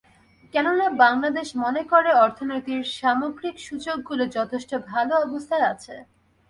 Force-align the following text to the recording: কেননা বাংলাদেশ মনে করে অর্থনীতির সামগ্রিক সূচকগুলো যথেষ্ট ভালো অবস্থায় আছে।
কেননা 0.53 0.87
বাংলাদেশ 1.03 1.47
মনে 1.55 1.81
করে 1.91 2.11
অর্থনীতির 2.23 2.81
সামগ্রিক 2.97 3.55
সূচকগুলো 3.59 4.23
যথেষ্ট 4.37 4.71
ভালো 4.91 5.13
অবস্থায় 5.25 5.65
আছে। 5.73 5.95